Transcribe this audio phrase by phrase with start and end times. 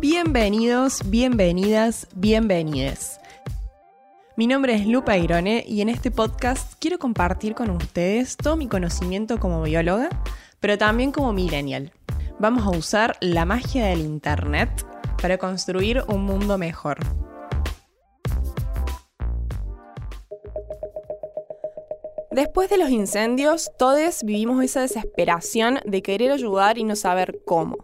[0.00, 3.18] Bienvenidos, bienvenidas, bienvenides.
[4.36, 8.68] Mi nombre es Lupa Irone y en este podcast quiero compartir con ustedes todo mi
[8.68, 10.08] conocimiento como bióloga,
[10.60, 11.90] pero también como millennial.
[12.38, 14.70] Vamos a usar la magia del Internet
[15.20, 16.98] para construir un mundo mejor.
[22.30, 27.78] Después de los incendios, todos vivimos esa desesperación de querer ayudar y no saber cómo.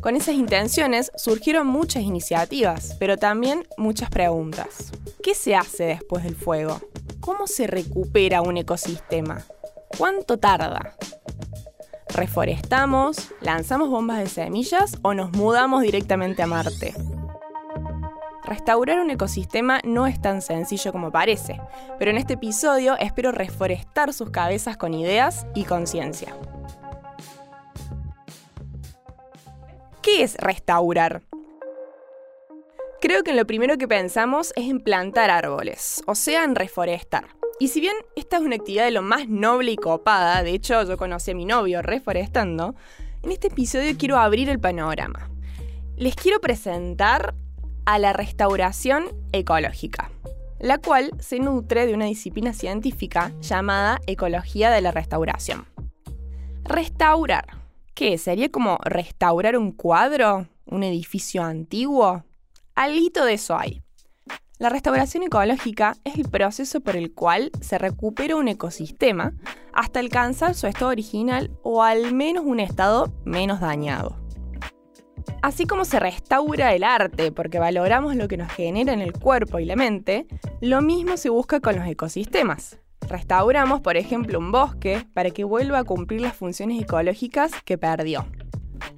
[0.00, 4.92] Con esas intenciones surgieron muchas iniciativas, pero también muchas preguntas.
[5.22, 6.80] ¿Qué se hace después del fuego?
[7.20, 9.42] ¿Cómo se recupera un ecosistema?
[9.98, 10.94] ¿Cuánto tarda?
[12.14, 13.32] ¿Reforestamos?
[13.40, 16.94] ¿Lanzamos bombas de semillas o nos mudamos directamente a Marte?
[18.44, 21.60] Restaurar un ecosistema no es tan sencillo como parece,
[21.98, 26.34] pero en este episodio espero reforestar sus cabezas con ideas y conciencia.
[30.02, 31.22] ¿Qué es restaurar?
[33.00, 37.26] Creo que lo primero que pensamos es en plantar árboles, o sea, en reforestar.
[37.58, 40.82] Y si bien esta es una actividad de lo más noble y copada, de hecho
[40.84, 42.76] yo conocí a mi novio reforestando,
[43.22, 45.30] en este episodio quiero abrir el panorama.
[45.96, 47.34] Les quiero presentar
[47.84, 50.12] a la restauración ecológica,
[50.60, 55.66] la cual se nutre de una disciplina científica llamada ecología de la restauración.
[56.62, 57.67] Restaurar
[57.98, 58.16] ¿Qué?
[58.16, 60.46] ¿Sería como restaurar un cuadro?
[60.66, 62.22] ¿Un edificio antiguo?
[62.76, 63.82] Alito de eso hay.
[64.60, 69.32] La restauración ecológica es el proceso por el cual se recupera un ecosistema
[69.72, 74.16] hasta alcanzar su estado original o al menos un estado menos dañado.
[75.42, 79.58] Así como se restaura el arte porque valoramos lo que nos genera en el cuerpo
[79.58, 80.28] y la mente,
[80.60, 82.78] lo mismo se busca con los ecosistemas.
[83.08, 88.26] Restauramos, por ejemplo, un bosque para que vuelva a cumplir las funciones ecológicas que perdió.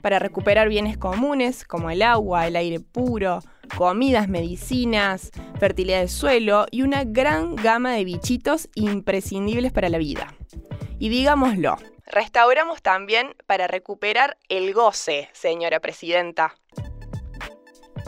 [0.02, 3.40] Para recuperar bienes comunes como el agua, el aire puro,
[3.76, 10.34] comidas, medicinas, fertilidad del suelo y una gran gama de bichitos imprescindibles para la vida.
[10.98, 16.54] Y digámoslo, restauramos también para recuperar el goce, señora presidenta.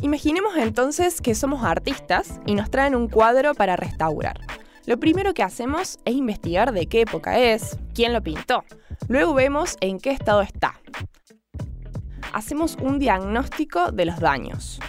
[0.03, 4.41] Imaginemos entonces que somos artistas y nos traen un cuadro para restaurar.
[4.85, 8.65] Lo primero que hacemos es investigar de qué época es, quién lo pintó.
[9.09, 10.81] Luego vemos en qué estado está.
[12.33, 14.81] Hacemos un diagnóstico de los daños.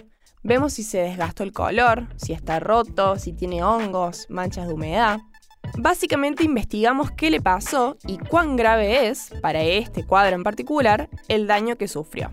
[0.41, 5.19] Vemos si se desgastó el color, si está roto, si tiene hongos, manchas de humedad.
[5.77, 11.47] Básicamente investigamos qué le pasó y cuán grave es, para este cuadro en particular, el
[11.47, 12.31] daño que sufrió.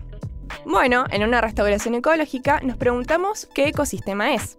[0.65, 4.57] Bueno, en una restauración ecológica nos preguntamos qué ecosistema es.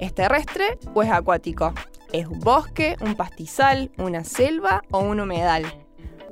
[0.00, 1.72] ¿Es terrestre o es acuático?
[2.12, 5.64] ¿Es un bosque, un pastizal, una selva o un humedal?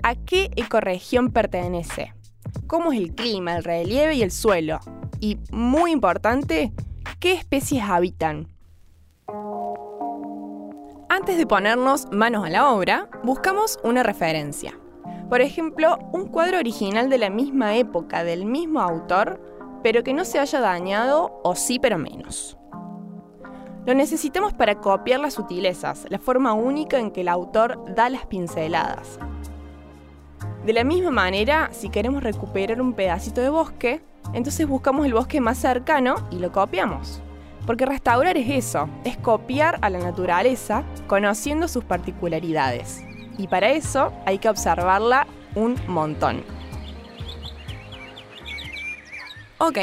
[0.02, 2.12] ¿A qué ecorregión pertenece?
[2.66, 4.80] ¿Cómo es el clima, el relieve y el suelo?
[5.20, 6.74] Y, muy importante,
[7.18, 8.48] ¿qué especies habitan?
[11.08, 14.78] Antes de ponernos manos a la obra, buscamos una referencia.
[15.30, 19.40] Por ejemplo, un cuadro original de la misma época del mismo autor,
[19.82, 22.59] pero que no se haya dañado o sí pero menos.
[23.86, 28.26] Lo necesitamos para copiar las sutilezas, la forma única en que el autor da las
[28.26, 29.18] pinceladas.
[30.66, 34.02] De la misma manera, si queremos recuperar un pedacito de bosque,
[34.34, 37.22] entonces buscamos el bosque más cercano y lo copiamos.
[37.66, 43.02] Porque restaurar es eso, es copiar a la naturaleza conociendo sus particularidades.
[43.38, 46.42] Y para eso hay que observarla un montón.
[49.56, 49.78] Ok,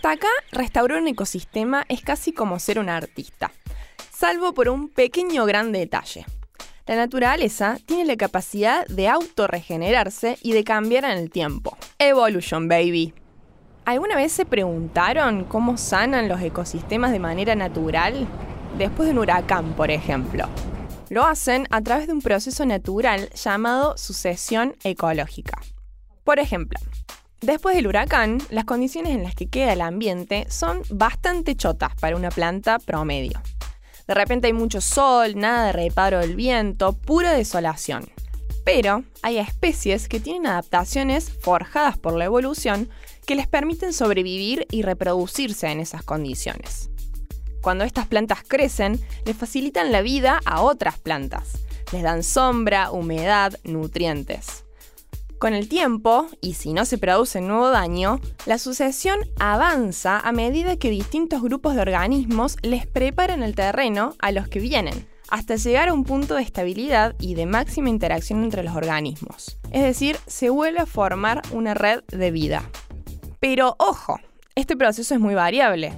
[0.00, 3.52] hasta acá restaurar un ecosistema es casi como ser un artista,
[4.10, 6.24] salvo por un pequeño gran detalle.
[6.86, 11.76] La naturaleza tiene la capacidad de autorregenerarse y de cambiar en el tiempo.
[11.98, 13.12] Evolution, baby.
[13.84, 18.26] ¿Alguna vez se preguntaron cómo sanan los ecosistemas de manera natural?
[18.78, 20.48] Después de un huracán, por ejemplo.
[21.10, 25.60] Lo hacen a través de un proceso natural llamado sucesión ecológica.
[26.24, 26.80] Por ejemplo,
[27.40, 32.16] Después del huracán, las condiciones en las que queda el ambiente son bastante chotas para
[32.16, 33.40] una planta promedio.
[34.06, 38.10] De repente hay mucho sol, nada de reparo del viento, pura desolación.
[38.62, 42.90] Pero hay especies que tienen adaptaciones forjadas por la evolución
[43.26, 46.90] que les permiten sobrevivir y reproducirse en esas condiciones.
[47.62, 51.52] Cuando estas plantas crecen, les facilitan la vida a otras plantas.
[51.92, 54.64] Les dan sombra, humedad, nutrientes.
[55.40, 60.76] Con el tiempo, y si no se produce nuevo daño, la sucesión avanza a medida
[60.76, 65.88] que distintos grupos de organismos les preparan el terreno a los que vienen, hasta llegar
[65.88, 69.58] a un punto de estabilidad y de máxima interacción entre los organismos.
[69.70, 72.62] Es decir, se vuelve a formar una red de vida.
[73.38, 74.20] Pero ojo,
[74.56, 75.94] este proceso es muy variable.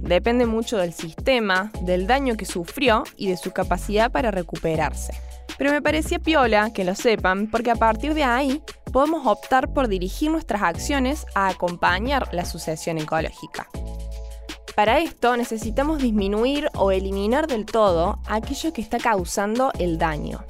[0.00, 5.12] Depende mucho del sistema, del daño que sufrió y de su capacidad para recuperarse.
[5.58, 8.62] Pero me parecía piola que lo sepan porque a partir de ahí
[8.92, 13.68] podemos optar por dirigir nuestras acciones a acompañar la sucesión ecológica.
[14.74, 20.44] Para esto necesitamos disminuir o eliminar del todo aquello que está causando el daño.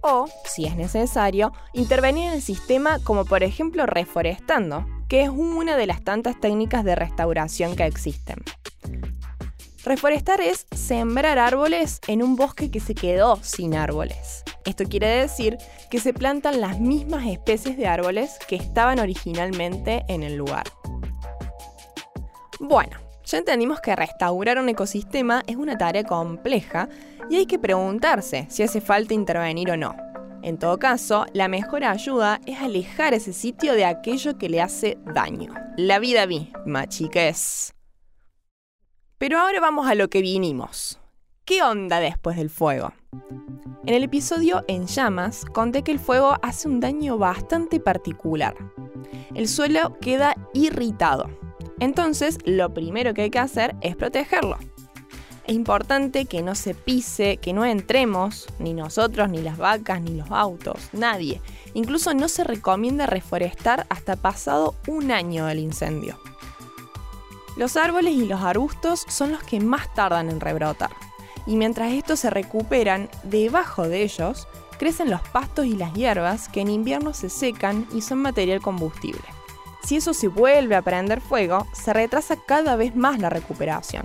[0.00, 5.76] O, si es necesario, intervenir en el sistema como por ejemplo reforestando, que es una
[5.76, 8.42] de las tantas técnicas de restauración que existen.
[9.86, 14.42] Reforestar es sembrar árboles en un bosque que se quedó sin árboles.
[14.64, 15.58] Esto quiere decir
[15.92, 20.64] que se plantan las mismas especies de árboles que estaban originalmente en el lugar.
[22.58, 26.88] Bueno, ya entendimos que restaurar un ecosistema es una tarea compleja
[27.30, 29.94] y hay que preguntarse si hace falta intervenir o no.
[30.42, 34.98] En todo caso, la mejor ayuda es alejar ese sitio de aquello que le hace
[35.14, 35.54] daño.
[35.76, 37.75] La vida misma, chiques.
[39.18, 40.98] Pero ahora vamos a lo que vinimos.
[41.44, 42.92] ¿Qué onda después del fuego?
[43.84, 48.54] En el episodio En llamas conté que el fuego hace un daño bastante particular.
[49.34, 51.30] El suelo queda irritado,
[51.78, 54.58] entonces, lo primero que hay que hacer es protegerlo.
[55.46, 60.14] Es importante que no se pise, que no entremos, ni nosotros, ni las vacas, ni
[60.14, 61.40] los autos, nadie.
[61.74, 66.18] Incluso no se recomienda reforestar hasta pasado un año del incendio.
[67.56, 70.90] Los árboles y los arbustos son los que más tardan en rebrotar.
[71.46, 74.46] Y mientras estos se recuperan, debajo de ellos
[74.78, 79.36] crecen los pastos y las hierbas que en invierno se secan y son material combustible
[79.86, 84.04] si eso se vuelve a prender fuego, se retrasa cada vez más la recuperación.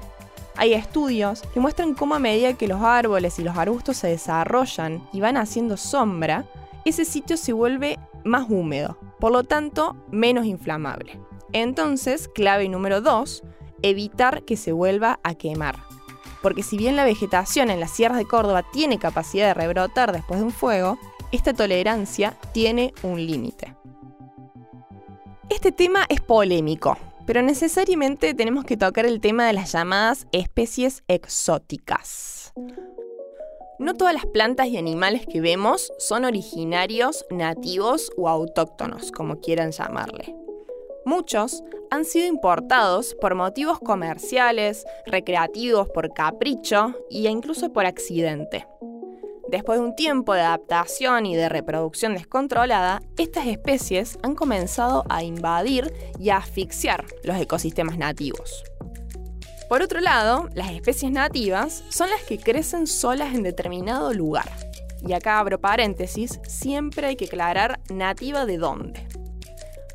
[0.56, 5.08] Hay estudios que muestran cómo a medida que los árboles y los arbustos se desarrollan
[5.12, 6.46] y van haciendo sombra,
[6.86, 11.20] ese sitio se vuelve más húmedo, por lo tanto menos inflamable.
[11.54, 13.44] Entonces, clave número 2,
[13.82, 15.76] evitar que se vuelva a quemar.
[16.42, 20.40] Porque si bien la vegetación en las sierras de Córdoba tiene capacidad de rebrotar después
[20.40, 20.98] de un fuego,
[21.32, 23.76] esta tolerancia tiene un límite.
[25.50, 31.04] Este tema es polémico, pero necesariamente tenemos que tocar el tema de las llamadas especies
[31.08, 32.54] exóticas.
[33.80, 39.72] No todas las plantas y animales que vemos son originarios, nativos o autóctonos, como quieran
[39.72, 40.36] llamarle.
[41.06, 48.68] Muchos han sido importados por motivos comerciales, recreativos, por capricho e incluso por accidente.
[49.50, 55.24] Después de un tiempo de adaptación y de reproducción descontrolada, estas especies han comenzado a
[55.24, 58.64] invadir y a asfixiar los ecosistemas nativos.
[59.68, 64.50] Por otro lado, las especies nativas son las que crecen solas en determinado lugar.
[65.06, 69.08] Y acá abro paréntesis, siempre hay que aclarar nativa de dónde.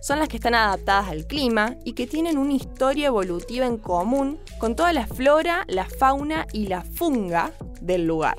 [0.06, 4.38] Son las que están adaptadas al clima y que tienen una historia evolutiva en común
[4.58, 7.50] con toda la flora, la fauna y la funga
[7.80, 8.36] del lugar.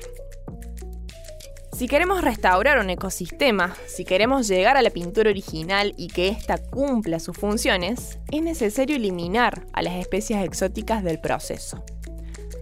[1.76, 6.56] Si queremos restaurar un ecosistema, si queremos llegar a la pintura original y que ésta
[6.56, 11.84] cumpla sus funciones, es necesario eliminar a las especies exóticas del proceso.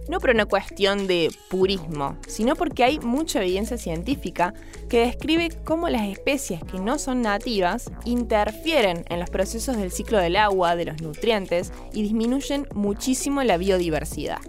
[0.09, 4.53] No por una cuestión de purismo, sino porque hay mucha evidencia científica
[4.89, 10.17] que describe cómo las especies que no son nativas interfieren en los procesos del ciclo
[10.17, 14.39] del agua, de los nutrientes y disminuyen muchísimo la biodiversidad.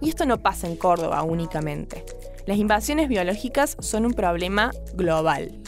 [0.00, 2.04] Y esto no pasa en Córdoba únicamente.
[2.46, 5.62] Las invasiones biológicas son un problema global.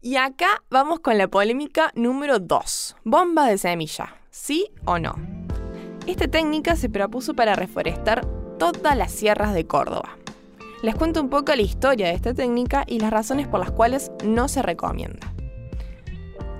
[0.00, 2.96] Y acá vamos con la polémica número 2.
[3.04, 4.14] Bomba de semilla.
[4.30, 5.35] ¿Sí o no?
[6.06, 8.24] Esta técnica se propuso para reforestar
[8.58, 10.16] todas las sierras de Córdoba.
[10.82, 14.12] Les cuento un poco la historia de esta técnica y las razones por las cuales
[14.24, 15.32] no se recomienda.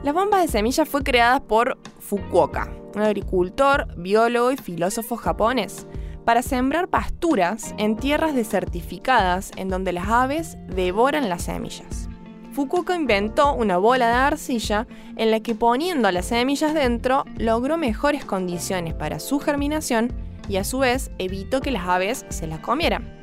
[0.02, 5.86] La bomba de semilla fue creada por Fukuoka, un agricultor, biólogo y filósofo japonés,
[6.24, 12.08] para sembrar pasturas en tierras desertificadas en donde las aves devoran las semillas.
[12.56, 14.86] Fukuoka inventó una bola de arcilla
[15.16, 20.10] en la que poniendo las semillas dentro logró mejores condiciones para su germinación
[20.48, 23.14] y a su vez evitó que las aves se la comieran.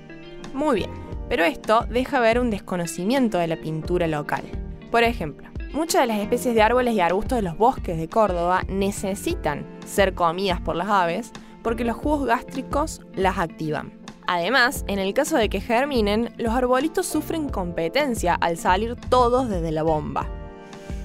[0.54, 0.92] Muy bien,
[1.30, 4.44] pero esto deja ver un desconocimiento de la pintura local.
[4.92, 8.62] Por ejemplo, muchas de las especies de árboles y arbustos de los bosques de Córdoba
[8.68, 11.32] necesitan ser comidas por las aves
[11.64, 14.03] porque los jugos gástricos las activan.
[14.28, 19.72] Además, en el caso de que germinen, los arbolitos sufren competencia al salir todos desde
[19.72, 20.30] la bomba.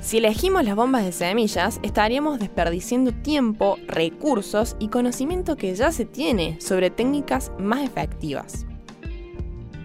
[0.00, 6.04] Si elegimos las bombas de semillas, estaríamos desperdiciando tiempo, recursos y conocimiento que ya se
[6.04, 8.64] tiene sobre técnicas más efectivas.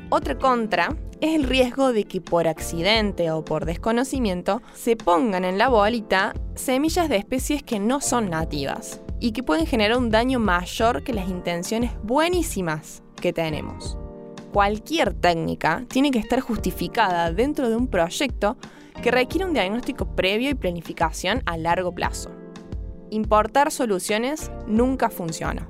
[0.10, 5.58] Otra contra es el riesgo de que por accidente o por desconocimiento se pongan en
[5.58, 10.38] la bolita semillas de especies que no son nativas y que pueden generar un daño
[10.40, 13.98] mayor que las intenciones buenísimas que tenemos.
[14.52, 18.58] Cualquier técnica tiene que estar justificada dentro de un proyecto
[19.02, 22.32] que requiere un diagnóstico previo y planificación a largo plazo.
[23.12, 25.70] Importar soluciones nunca funciona.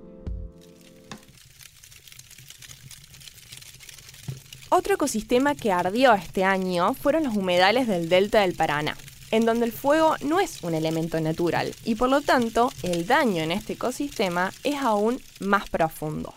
[4.70, 8.98] Otro ecosistema que ardió este año fueron los humedales del delta del Paraná,
[9.30, 13.44] en donde el fuego no es un elemento natural y por lo tanto el daño
[13.44, 16.34] en este ecosistema es aún más profundo.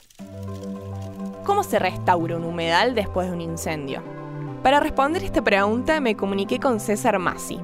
[1.46, 4.02] ¿Cómo se restaura un humedal después de un incendio?
[4.64, 7.60] Para responder esta pregunta me comuniqué con César Massi,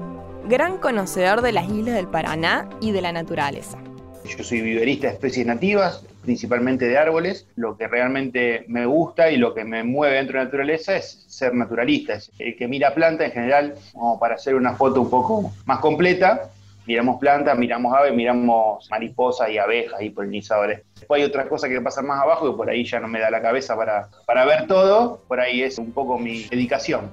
[0.47, 3.77] gran conocedor de las islas del Paraná y de la naturaleza.
[4.23, 7.45] Yo soy viverista de especies nativas, principalmente de árboles.
[7.57, 11.25] Lo que realmente me gusta y lo que me mueve dentro de la naturaleza es
[11.27, 12.19] ser naturalista.
[12.39, 16.51] el que mira planta en general, como para hacer una foto un poco más completa,
[16.85, 20.83] miramos plantas, miramos aves, miramos mariposas y abejas y polinizadores.
[21.03, 23.29] Después hay otras cosas que pasan más abajo que por ahí ya no me da
[23.29, 27.11] la cabeza para, para ver todo, por ahí es un poco mi dedicación.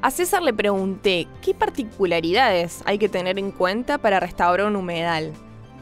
[0.00, 5.34] A César le pregunté qué particularidades hay que tener en cuenta para restaurar un humedal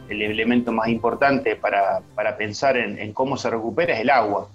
[0.08, 2.02] el elemento más importante para,
[2.36, 4.48] pensar en, cómo se recupera es el agua.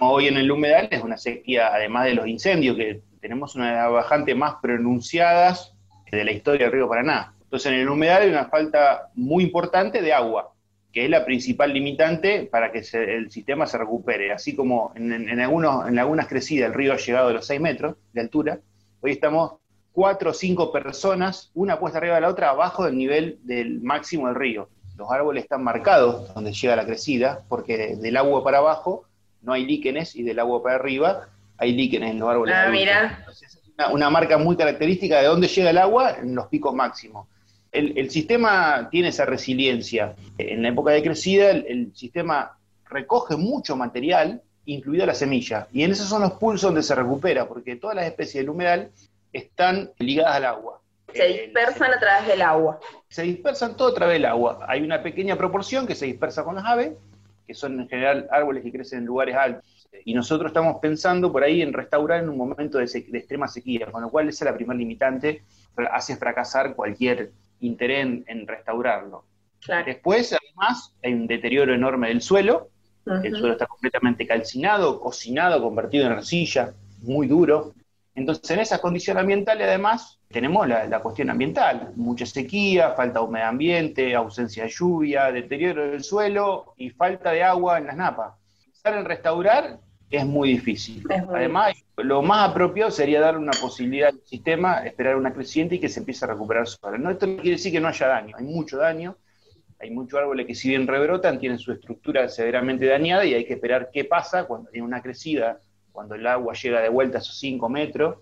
[0.00, 3.76] Hoy en el humedal es una sequía, además de los incendios, que tenemos una de
[3.76, 5.74] las bajantes más pronunciadas
[6.10, 7.32] de la historia del río Paraná.
[7.42, 10.52] Entonces en el humedal hay una falta muy importante de agua,
[10.96, 14.32] que es la principal limitante para que el sistema se recupere.
[14.32, 17.96] Así como en, algunos, en algunas crecidas el río ha llegado a los 6 metros
[18.14, 18.60] de altura,
[19.02, 19.56] hoy estamos
[19.92, 24.28] cuatro o cinco personas, una puesta arriba de la otra, abajo del nivel del máximo
[24.28, 24.70] del río.
[24.96, 29.04] Los árboles están marcados donde llega la crecida, porque del agua para abajo
[29.42, 32.54] no hay líquenes y del agua para arriba hay líquenes en los árboles.
[32.56, 33.22] Ah, mira.
[33.28, 33.60] es
[33.92, 37.28] una, marca muy característica de dónde llega el agua en los picos máximos.
[37.72, 40.14] El, sistema tiene esa resiliencia.
[40.38, 42.56] En la época de crecida, el, el sistema
[42.88, 47.46] recoge mucho material, incluida la semilla, y en esos son los pulsos donde se recupera,
[47.46, 48.90] porque todas las especies del humedal
[49.32, 50.80] están ligadas al agua.
[51.12, 52.80] Se dispersan a través del agua.
[53.08, 54.64] Se dispersan todo a través del agua.
[54.68, 56.92] Hay una pequeña proporción que se dispersa con las aves,
[57.46, 59.64] que son en general árboles que crecen en lugares altos.
[60.04, 64.02] Y nosotros estamos pensando por ahí en restaurar en un momento de, extrema sequía, con
[64.02, 65.42] lo cual esa es la primera limitante,
[65.90, 69.24] hace fracasar cualquier interés en, restaurarlo.
[69.84, 72.68] Después, además, hay un deterioro enorme del suelo,
[73.22, 77.72] el suelo está completamente calcinado, cocinado, convertido en arcilla, muy duro.
[78.16, 83.48] Entonces, en esas condiciones ambientales, además, tenemos la, cuestión ambiental, mucha sequía, falta de humedad
[83.48, 88.34] ambiente, ausencia de lluvia, deterioro del suelo y falta de agua en las napas.
[88.64, 89.78] Pensar en restaurar
[90.10, 91.04] es muy difícil.
[91.28, 95.88] Además, lo más apropiado sería dar una posibilidad al sistema, esperar una creciente y que
[95.88, 96.98] se empiece a recuperar solo.
[96.98, 99.16] No, esto no quiere decir que no haya daño, hay mucho daño,
[99.78, 103.54] hay muchos árboles que si bien rebrotan, tienen su estructura severamente dañada y hay que
[103.54, 105.60] esperar qué pasa cuando tiene una crecida
[105.96, 108.18] cuando el agua llega de vuelta a esos 5 metros,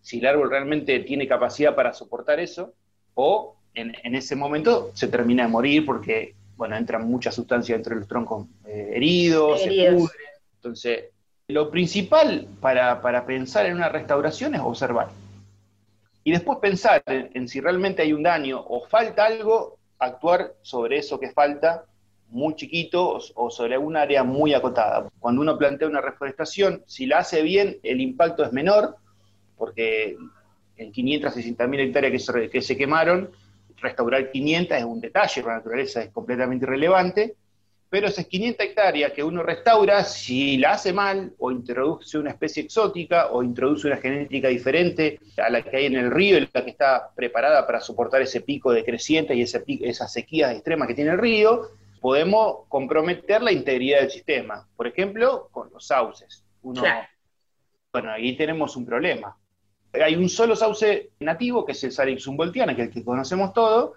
[0.00, 2.72] si el árbol realmente tiene capacidad para soportar eso,
[3.12, 8.08] o en, ese momento se termina de morir porque, bueno, entran muchas sustancias entre los
[8.08, 10.08] troncos eh, heridos, se pudren.
[10.54, 11.04] Entonces,
[11.52, 15.08] lo principal para, pensar en una restauración es observar.
[16.24, 21.18] Y después pensar en si realmente hay un daño o falta algo, actuar sobre eso
[21.18, 21.84] que falta
[22.28, 25.08] muy chiquito o sobre un área muy acotada.
[25.18, 28.96] Cuando uno plantea una reforestación, si la hace bien, el impacto es menor,
[29.56, 30.16] porque
[30.76, 33.30] en 500 600 mil hectáreas que se, que se quemaron,
[33.76, 37.36] restaurar 500 es un detalle, para la naturaleza es completamente irrelevante,
[37.92, 42.62] pero esas 500 hectáreas que uno restaura, si la hace mal, o introduce una especie
[42.62, 46.64] exótica, o introduce una genética diferente a la que hay en el río, y la
[46.64, 50.94] que está preparada para soportar ese pico de creciente y ese esas sequías extremas que
[50.94, 51.68] tiene el río,
[52.00, 54.66] podemos comprometer la integridad del sistema.
[54.74, 56.46] Por ejemplo, con los sauces.
[57.92, 59.36] Bueno, ahí tenemos un problema.
[59.92, 63.96] Hay un solo sauce nativo, que es el Salix que es el que conocemos todo,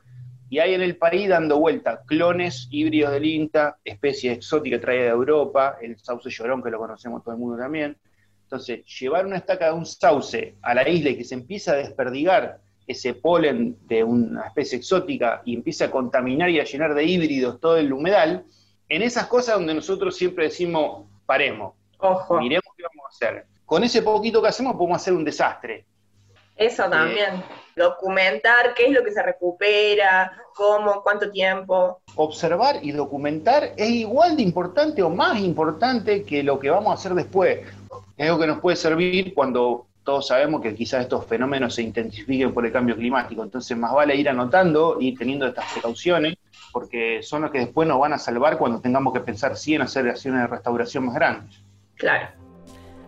[0.55, 5.11] y hay en el país dando vuelta clones híbridos del INTA, especies exóticas traídas de
[5.11, 7.97] Europa, el sauce llorón, que lo conocemos todo el mundo también.
[8.43, 11.75] Entonces, llevar una estaca de un sauce a la isla y que se empieza a
[11.75, 17.03] desperdigar ese polen de una especie exótica y empieza a contaminar y a llenar de
[17.03, 18.45] híbridos todo el humedal,
[18.87, 22.39] en esas cosas donde nosotros siempre decimos, paremos, Ojo.
[22.39, 23.45] miremos qué vamos a hacer.
[23.65, 25.85] Con ese poquito que hacemos podemos hacer un desastre.
[26.55, 27.43] Eso también,
[27.75, 31.99] documentar qué es lo que se recupera, cómo, cuánto tiempo.
[32.15, 36.93] Observar y documentar es igual de importante o más importante que lo que vamos a
[36.93, 37.59] hacer después.
[38.17, 42.53] es algo que nos puede servir cuando todos sabemos que quizás estos fenómenos se intensifiquen
[42.53, 43.43] por el cambio climático.
[43.43, 46.37] Entonces, más vale ir anotando, ir teniendo estas precauciones,
[46.71, 49.81] porque son los que después nos van a salvar cuando tengamos que pensar sí en
[49.81, 51.59] hacer acciones de restauración más grandes.
[51.95, 52.27] Claro.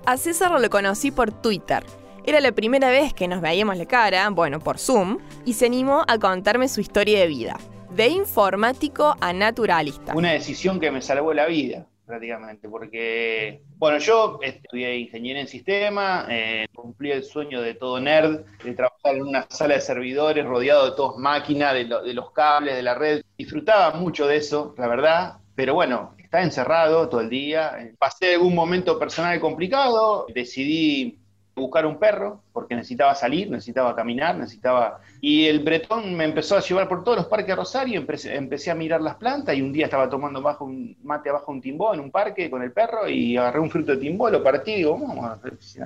[0.06, 1.84] A César lo conocí por Twitter.
[2.28, 6.04] Era la primera vez que nos veíamos la cara, bueno, por Zoom, y se animó
[6.10, 7.58] a contarme su historia de vida,
[7.92, 10.14] de informático a naturalista.
[10.14, 16.28] Una decisión que me salvó la vida prácticamente, porque, bueno, yo estudié ingeniería en sistema,
[16.30, 20.90] eh, cumplí el sueño de todo nerd, de trabajar en una sala de servidores rodeado
[20.90, 23.22] de todas máquinas, de, de los cables, de la red.
[23.38, 27.72] Disfrutaba mucho de eso, la verdad, pero bueno, estaba encerrado todo el día.
[27.98, 31.20] Pasé algún momento personal complicado, decidí
[31.62, 35.02] buscar un perro, porque necesitaba salir, necesitaba caminar, necesitaba...
[35.20, 38.76] Y el bretón me empezó a llevar por todos los parques de Rosario, empecé, a
[38.76, 42.00] mirar las plantas y un día estaba tomando bajo un mate abajo un timbó en
[42.00, 44.98] un parque con el perro y agarré un fruto de timbó, lo partí y digo,
[44.98, 45.40] vamos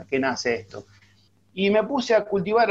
[0.10, 0.86] qué nace esto.
[1.54, 2.70] Y me puse a cultivar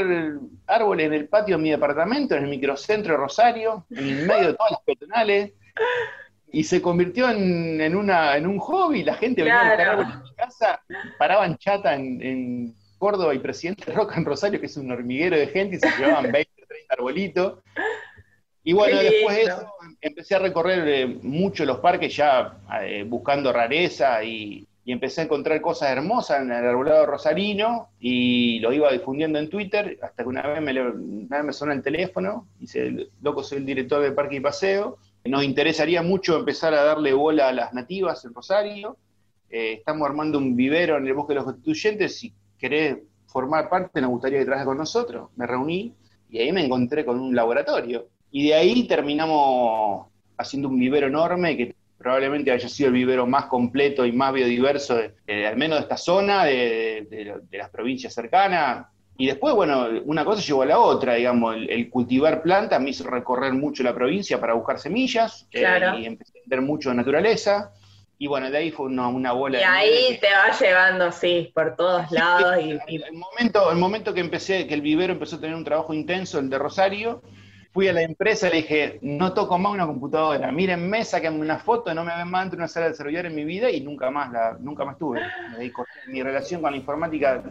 [0.66, 4.54] árboles en el patio de mi departamento, en el microcentro de Rosario, en medio de
[4.54, 5.52] todas las peatonales.
[6.52, 9.04] Y se convirtió en, una, en un hobby.
[9.04, 10.80] La gente venía a buscar árboles en mi casa,
[11.18, 15.76] paraban chata en Córdoba y Presidente Roca en Rosario, que es un hormiguero de gente,
[15.76, 17.58] y se llevaban 20, 30 arbolitos.
[18.62, 23.52] Y bueno, después de eso empecé a recorrer eh, mucho los parques ya eh, buscando
[23.52, 29.38] rareza y, empecé a encontrar cosas hermosas en el arbolado rosarino y lo iba difundiendo
[29.38, 33.44] en Twitter hasta que una vez me, una me sonó el teléfono y dice, loco,
[33.44, 34.98] soy el director del Parque y Paseo.
[35.26, 38.96] Nos interesaría mucho empezar a darle bola a las nativas en Rosario.
[39.48, 44.00] Eh, estamos armando un vivero en el Bosque de los Constituyentes y querés formar parte,
[44.00, 45.30] nos gustaría que trabajes con nosotros.
[45.36, 45.94] Me reuní
[46.28, 48.08] y ahí me encontré con un laboratorio.
[48.30, 53.46] Y de ahí terminamos haciendo un vivero enorme que probablemente haya sido el vivero más
[53.46, 58.86] completo y más biodiverso, al menos de esta zona, de, las provincias cercanas.
[59.18, 63.04] Y después, bueno, una cosa llevó a la otra, digamos, el, cultivar plantas me hizo
[63.04, 65.62] recorrer mucho la provincia para buscar semillas eh,
[65.98, 67.70] y empecé a ver mucho de naturaleza.
[68.22, 69.58] Y bueno, de ahí fue una, bola.
[69.58, 72.54] Y ahí te va llevando, sí, por todos lados.
[72.62, 75.94] y, El, momento, el momento que empecé, que el vivero empezó a tener un trabajo
[75.94, 77.22] intenso, el de Rosario,
[77.72, 81.60] fui a la empresa y le dije, no toco más una computadora, mírenme, sáquenme una
[81.60, 84.10] foto, no me ven más entre una sala de servidor en mi vida y nunca
[84.10, 85.22] más la, nunca más tuve.
[86.08, 87.42] mi relación con la informática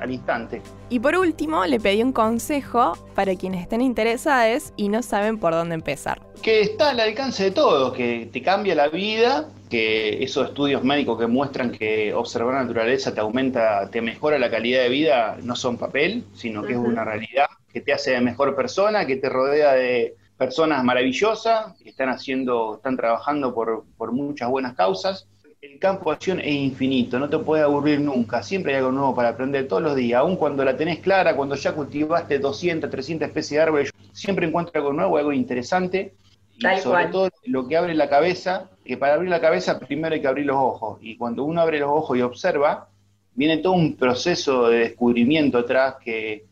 [0.00, 0.62] al instante.
[0.88, 5.52] Y por último, le pedí un consejo para quienes estén interesados y no saben por
[5.52, 6.22] dónde empezar.
[6.40, 11.18] Que está al alcance de todo, que te cambia la vida, que esos estudios médicos
[11.18, 15.56] que muestran que observar la naturaleza te aumenta, te mejora la calidad de vida, no
[15.56, 19.74] son papel, sino que es una realidad que te hace mejor persona, que te rodea
[19.74, 25.26] de personas maravillosas, que están haciendo, están trabajando por, muchas buenas causas.
[25.60, 29.14] El campo de acción es infinito, no te puede aburrir nunca, siempre hay algo nuevo
[29.14, 33.26] para aprender todos los días, aun cuando la tenés clara, cuando ya cultivaste 200, 300
[33.28, 36.14] especies de árboles, siempre encuentras algo nuevo, algo interesante,
[36.58, 40.20] y sobre todo lo que abre la cabeza, que para abrir la cabeza primero hay
[40.20, 42.88] que abrir los ojos, y cuando uno abre los ojos y observa,
[43.34, 46.46] viene todo un proceso de descubrimiento atrás que,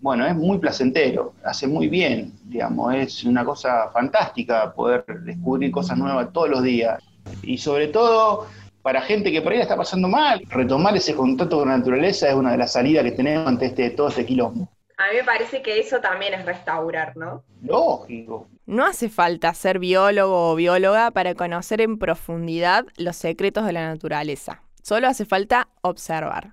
[0.00, 5.98] bueno, es muy placentero, hace muy bien, digamos, es una cosa fantástica poder descubrir cosas
[5.98, 7.02] nuevas todos los días.
[7.42, 8.46] Y sobre todo,
[8.80, 12.34] para gente que por ahí está pasando mal, retomar ese contacto con la naturaleza es
[12.34, 14.68] una de las salidas que tenemos ante este, todo este quilombo.
[15.00, 17.42] A mí me parece que eso también es restaurar, ¿no?
[17.62, 18.48] Lógico.
[18.66, 23.88] No hace falta ser biólogo o bióloga para conocer en profundidad los secretos de la
[23.88, 24.62] naturaleza.
[24.82, 26.52] Solo hace falta observar.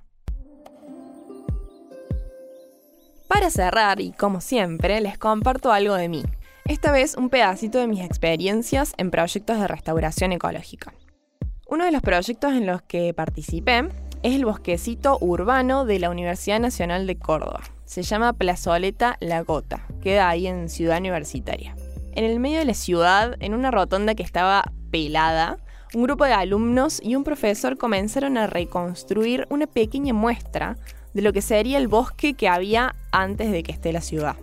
[3.28, 6.24] Para cerrar, y como siempre, les comparto algo de mí.
[6.64, 10.94] Esta vez un pedacito de mis experiencias en proyectos de restauración ecológica.
[11.68, 13.90] Uno de los proyectos en los que participé
[14.24, 17.60] es el bosquecito urbano de la Universidad Nacional de Córdoba.
[17.88, 21.74] Se llama Plazoleta La Gota, queda ahí en Ciudad Universitaria.
[22.12, 25.58] En el medio de la ciudad, en una rotonda que estaba pelada,
[25.94, 30.76] un grupo de alumnos y un profesor comenzaron a reconstruir una pequeña muestra
[31.14, 34.36] de lo que sería el bosque que había antes de que esté la ciudad.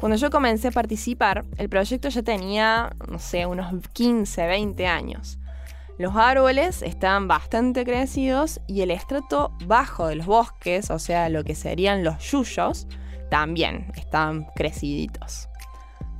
[0.00, 5.38] Cuando yo comencé a participar, el proyecto ya tenía, no sé, unos 15, 20 años.
[5.96, 11.44] Los árboles estaban bastante crecidos y el estrato bajo de los bosques, o sea, lo
[11.44, 12.88] que serían los yuyos,
[13.30, 15.48] también estaban creciditos.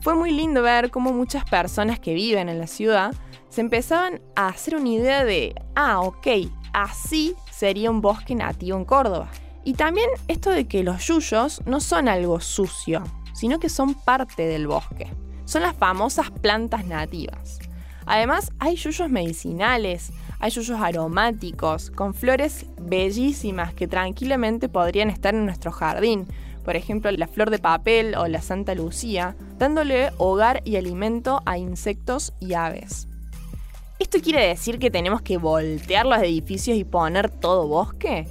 [0.01, 3.15] Fue muy lindo ver cómo muchas personas que viven en la ciudad
[3.49, 6.27] se empezaban a hacer una idea de, ah, ok,
[6.73, 9.29] así sería un bosque nativo en Córdoba.
[9.65, 14.47] Y también esto de que los yuyos no son algo sucio, sino que son parte
[14.47, 15.11] del bosque.
[15.47, 17.59] Son las famosas plantas nativas.
[18.07, 25.47] Además, hay yuyos medicinales, Hay yuyos aromáticos, con flores bellísimas que tranquilamente podrían estar en
[25.47, 26.27] nuestro jardín.
[26.65, 31.57] Por ejemplo, la flor de papel o la Santa Lucía, dándole hogar y alimento a
[31.57, 33.09] insectos y aves.
[33.99, 38.27] ¿Esto quiere decir que tenemos que voltear los edificios y poner todo bosque?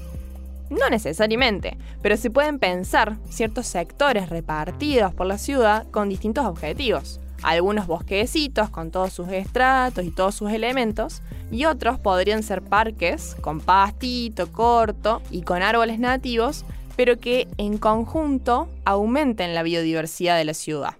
[0.70, 7.20] No necesariamente, pero se pueden pensar ciertos sectores repartidos por la ciudad con distintos objetivos.
[7.44, 13.36] Algunos bosquecitos con todos sus estratos y todos sus elementos, y otros podrían ser parques
[13.42, 20.46] con pastito corto y con árboles nativos, pero que en conjunto aumenten la biodiversidad de
[20.46, 20.96] la ciudad.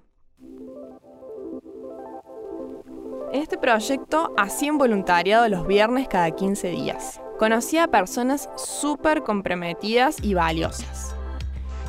[3.32, 7.20] Este proyecto hacía un voluntariado los viernes cada 15 días.
[7.40, 11.16] Conocía a personas súper comprometidas y valiosas.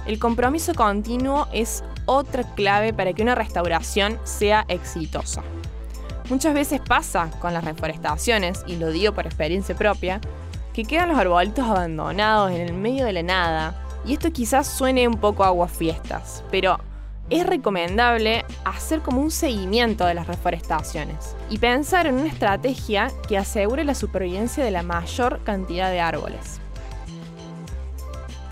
[0.06, 5.42] El compromiso continuo es otra clave para que una restauración sea exitosa.
[6.28, 10.20] Muchas veces pasa con las reforestaciones, y lo digo por experiencia propia,
[10.72, 13.74] que quedan los arbolitos abandonados en el medio de la nada,
[14.06, 16.78] y esto quizás suene un poco a fiestas, pero
[17.30, 23.38] es recomendable hacer como un seguimiento de las reforestaciones y pensar en una estrategia que
[23.38, 26.60] asegure la supervivencia de la mayor cantidad de árboles.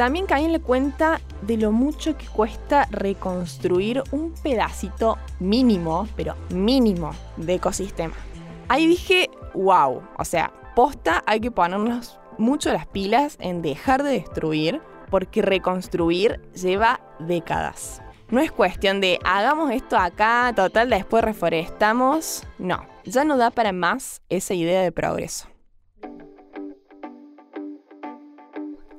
[0.03, 6.35] También caí en la cuenta de lo mucho que cuesta reconstruir un pedacito mínimo, pero
[6.51, 8.17] mínimo, de ecosistema.
[8.67, 14.11] Ahí dije, wow, o sea, posta hay que ponernos mucho las pilas en dejar de
[14.15, 18.03] destruir, porque reconstruir lleva décadas.
[18.29, 22.43] No es cuestión de hagamos esto acá, total, después reforestamos.
[22.59, 25.47] No, ya no da para más esa idea de progreso.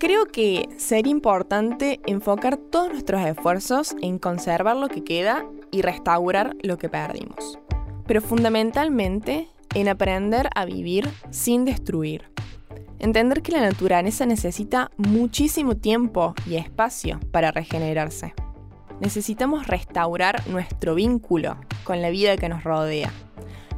[0.04, 6.58] Creo que sería importante enfocar todos nuestros esfuerzos en conservar lo que queda y restaurar
[6.62, 7.58] lo que perdimos.
[8.06, 12.30] Pero fundamentalmente en aprender a vivir sin destruir.
[13.00, 18.34] Entender que la naturaleza necesita muchísimo tiempo y espacio para regenerarse
[19.04, 23.12] necesitamos restaurar nuestro vínculo con la vida que nos rodea.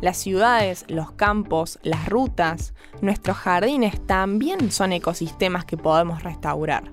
[0.06, 6.91] Las ciudades, los campos, las rutas, nuestros jardines también son ecosistemas que podemos restaurar.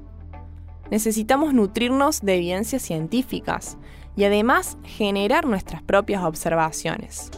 [0.90, 3.77] Necesitamos nutrirnos de evidencias científicas
[4.16, 7.31] y además generar nuestras propias observaciones.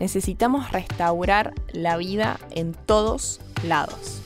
[0.00, 4.25] Necesitamos restaurar la vida en todos lados.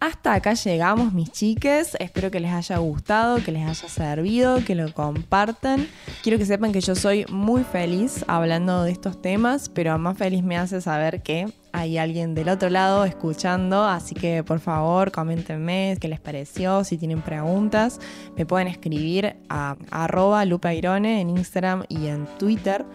[0.00, 1.96] Hasta acá llegamos, mis chiques.
[1.98, 5.88] Espero que les haya gustado, que les haya servido, que lo compartan.
[6.22, 10.44] Quiero que sepan que yo soy muy feliz hablando de estos temas, pero más feliz
[10.44, 13.84] me hace saber que hay alguien del otro lado escuchando.
[13.84, 17.98] Así que por favor, coméntenme qué les pareció, si tienen preguntas.
[18.36, 22.86] Me pueden escribir a arroba lupairone en Instagram y en Twitter.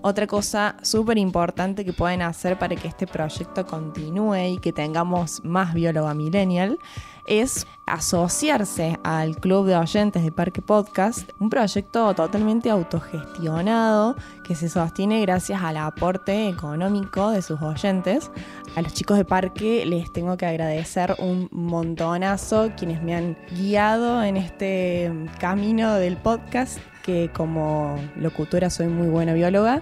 [0.00, 5.44] Otra cosa súper importante que pueden hacer para que este proyecto continúe y que tengamos
[5.44, 6.78] más bióloga millennial
[7.26, 14.68] es asociarse al Club de Oyentes de Parque Podcast, un proyecto totalmente autogestionado que se
[14.68, 18.30] sostiene gracias al aporte económico de sus oyentes.
[18.76, 24.22] A los chicos de Parque les tengo que agradecer un montonazo quienes me han guiado
[24.22, 29.80] en este camino del podcast que como locutora soy muy buena bióloga.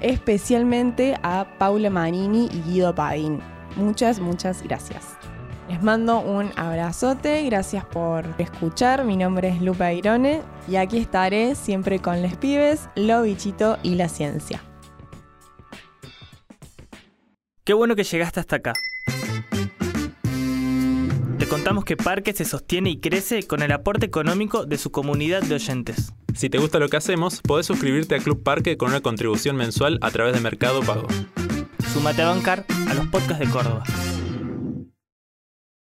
[0.00, 3.38] Especialmente a Paula Manini y Guido Padín.
[3.76, 5.16] Muchas, muchas gracias.
[5.68, 9.04] Les mando un abrazote, gracias por escuchar.
[9.04, 13.94] Mi nombre es Lupa Irone y aquí estaré siempre con les pibes, lo bichito y
[13.94, 14.60] la ciencia.
[17.62, 18.72] Qué bueno que llegaste hasta acá
[21.46, 25.54] contamos que Parque se sostiene y crece con el aporte económico de su comunidad de
[25.54, 26.12] oyentes.
[26.34, 29.98] Si te gusta lo que hacemos, podés suscribirte a Club Parque con una contribución mensual
[30.02, 31.08] a través de Mercado Pago.
[31.92, 33.82] Sumate a bancar a los podcasts de Córdoba.